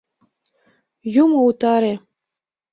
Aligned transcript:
Юмо 1.23 1.39
утаре... 1.49 1.93